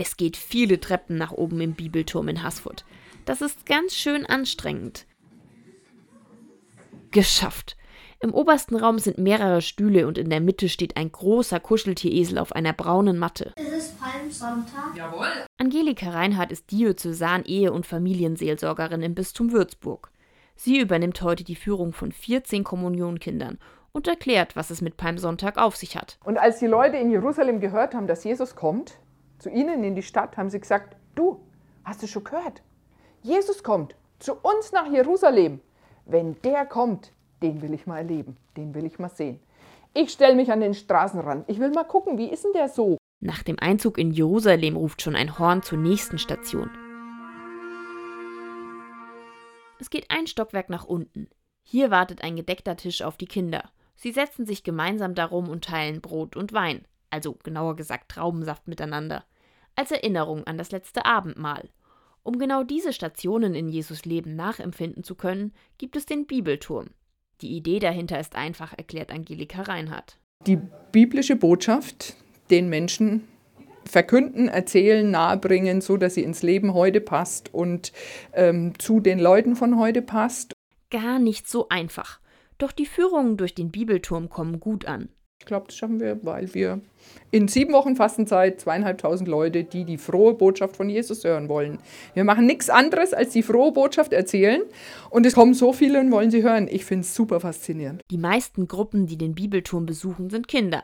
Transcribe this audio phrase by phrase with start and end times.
[0.00, 2.84] Es geht viele Treppen nach oben im Bibelturm in Haßfurt.
[3.24, 5.06] Das ist ganz schön anstrengend.
[7.10, 7.76] Geschafft.
[8.20, 12.52] Im obersten Raum sind mehrere Stühle und in der Mitte steht ein großer Kuscheltieresel auf
[12.52, 13.52] einer braunen Matte.
[13.56, 14.96] Es ist Palmsonntag.
[14.96, 15.26] Jawohl.
[15.58, 20.12] Angelika Reinhardt ist Diözesan Ehe- und Familienseelsorgerin im Bistum Würzburg.
[20.54, 23.58] Sie übernimmt heute die Führung von 14 Kommunionkindern
[23.90, 26.18] und erklärt, was es mit Palmsonntag auf sich hat.
[26.24, 28.98] Und als die Leute in Jerusalem gehört haben, dass Jesus kommt,
[29.38, 31.40] zu ihnen in die Stadt, haben sie gesagt, du,
[31.84, 32.62] hast du schon gehört?
[33.22, 35.60] Jesus kommt zu uns nach Jerusalem.
[36.04, 37.12] Wenn der kommt,
[37.42, 39.40] den will ich mal erleben, den will ich mal sehen.
[39.94, 41.48] Ich stelle mich an den Straßenrand.
[41.48, 42.98] Ich will mal gucken, wie ist denn der so?
[43.20, 46.70] Nach dem Einzug in Jerusalem ruft schon ein Horn zur nächsten Station.
[49.80, 51.28] Es geht ein Stockwerk nach unten.
[51.62, 53.70] Hier wartet ein gedeckter Tisch auf die Kinder.
[53.96, 59.24] Sie setzen sich gemeinsam darum und teilen Brot und Wein, also genauer gesagt Traubensaft miteinander,
[59.74, 61.68] als Erinnerung an das letzte Abendmahl.
[62.22, 66.88] Um genau diese Stationen in Jesus Leben nachempfinden zu können, gibt es den Bibelturm.
[67.40, 70.18] Die Idee dahinter ist einfach, erklärt Angelika Reinhardt.
[70.46, 70.58] Die
[70.92, 72.16] biblische Botschaft
[72.50, 73.28] den Menschen
[73.84, 77.92] verkünden, erzählen, nahebringen, so dass sie ins Leben heute passt und
[78.32, 80.52] ähm, zu den Leuten von heute passt.
[80.90, 82.20] Gar nicht so einfach.
[82.58, 85.08] Doch die Führungen durch den Bibelturm kommen gut an.
[85.40, 86.80] Ich glaube, das schaffen wir, weil wir
[87.30, 91.78] in sieben Wochen Fastenzeit zweieinhalbtausend Leute, die die frohe Botschaft von Jesus hören wollen.
[92.14, 94.62] Wir machen nichts anderes, als die frohe Botschaft erzählen.
[95.10, 96.66] Und es kommen so viele und wollen sie hören.
[96.68, 98.02] Ich finde es super faszinierend.
[98.10, 100.82] Die meisten Gruppen, die den Bibelturm besuchen, sind Kinder.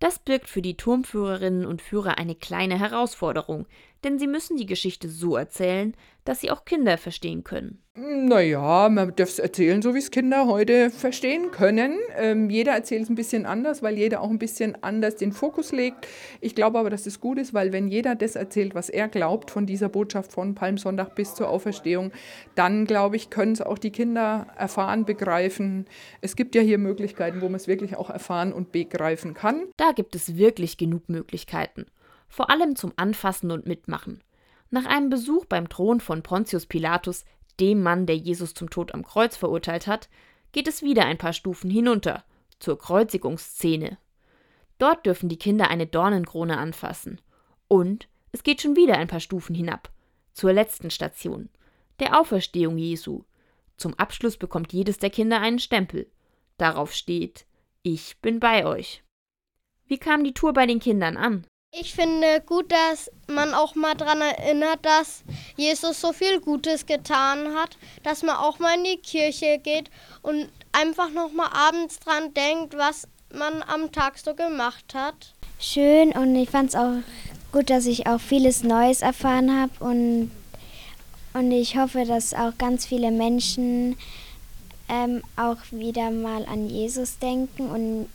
[0.00, 3.66] Das birgt für die Turmführerinnen und Führer eine kleine Herausforderung,
[4.02, 5.94] denn sie müssen die Geschichte so erzählen,
[6.30, 7.82] dass sie auch Kinder verstehen können.
[7.96, 11.98] Naja, man darf es erzählen, so wie es Kinder heute verstehen können.
[12.16, 15.72] Ähm, jeder erzählt es ein bisschen anders, weil jeder auch ein bisschen anders den Fokus
[15.72, 16.06] legt.
[16.40, 19.50] Ich glaube aber, dass es gut ist, weil wenn jeder das erzählt, was er glaubt,
[19.50, 22.12] von dieser Botschaft von Palmsonntag bis zur Auferstehung,
[22.54, 25.86] dann glaube ich, können es auch die Kinder erfahren, begreifen.
[26.20, 29.64] Es gibt ja hier Möglichkeiten, wo man es wirklich auch erfahren und begreifen kann.
[29.76, 31.86] Da gibt es wirklich genug Möglichkeiten.
[32.28, 34.20] Vor allem zum Anfassen und Mitmachen.
[34.70, 37.24] Nach einem Besuch beim Thron von Pontius Pilatus,
[37.58, 40.08] dem Mann, der Jesus zum Tod am Kreuz verurteilt hat,
[40.52, 42.24] geht es wieder ein paar Stufen hinunter,
[42.60, 43.98] zur Kreuzigungsszene.
[44.78, 47.20] Dort dürfen die Kinder eine Dornenkrone anfassen.
[47.68, 49.90] Und es geht schon wieder ein paar Stufen hinab,
[50.32, 51.48] zur letzten Station,
[51.98, 53.24] der Auferstehung Jesu.
[53.76, 56.10] Zum Abschluss bekommt jedes der Kinder einen Stempel.
[56.58, 57.46] Darauf steht,
[57.82, 59.02] ich bin bei euch.
[59.86, 61.46] Wie kam die Tour bei den Kindern an?
[61.72, 65.22] Ich finde gut, dass man auch mal daran erinnert, dass
[65.56, 69.88] Jesus so viel Gutes getan hat, dass man auch mal in die Kirche geht
[70.22, 75.32] und einfach noch mal abends dran denkt, was man am Tag so gemacht hat.
[75.60, 76.96] Schön und ich fand es auch
[77.52, 80.32] gut, dass ich auch vieles Neues erfahren habe und,
[81.34, 83.96] und ich hoffe, dass auch ganz viele Menschen
[84.88, 88.08] ähm, auch wieder mal an Jesus denken und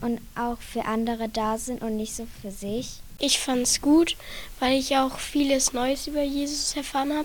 [0.00, 3.00] und auch für andere da sind und nicht so für sich.
[3.18, 4.14] Ich fand es gut,
[4.60, 7.24] weil ich auch vieles Neues über Jesus erfahren habe.